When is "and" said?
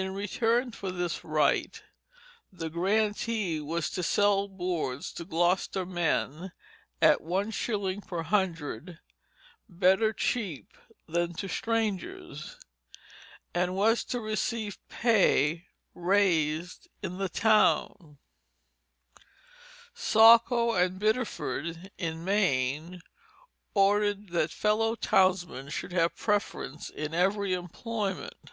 13.52-13.74, 20.74-21.00